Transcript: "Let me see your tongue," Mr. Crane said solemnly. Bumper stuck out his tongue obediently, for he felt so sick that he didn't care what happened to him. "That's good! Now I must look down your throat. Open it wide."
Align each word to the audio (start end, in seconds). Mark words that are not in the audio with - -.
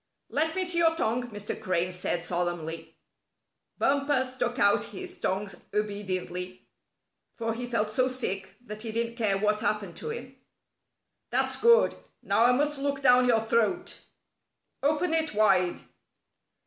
"Let 0.29 0.55
me 0.55 0.65
see 0.65 0.79
your 0.79 0.95
tongue," 0.95 1.29
Mr. 1.29 1.61
Crane 1.61 1.91
said 1.91 2.23
solemnly. 2.25 2.97
Bumper 3.77 4.25
stuck 4.25 4.57
out 4.57 4.85
his 4.85 5.19
tongue 5.19 5.51
obediently, 5.75 6.67
for 7.35 7.53
he 7.53 7.67
felt 7.69 7.91
so 7.91 8.07
sick 8.07 8.55
that 8.65 8.81
he 8.81 8.91
didn't 8.91 9.15
care 9.15 9.37
what 9.37 9.61
happened 9.61 9.95
to 9.97 10.09
him. 10.09 10.37
"That's 11.29 11.55
good! 11.55 11.93
Now 12.23 12.45
I 12.45 12.51
must 12.51 12.79
look 12.79 13.03
down 13.03 13.27
your 13.27 13.41
throat. 13.41 13.99
Open 14.81 15.13
it 15.13 15.35
wide." 15.35 15.81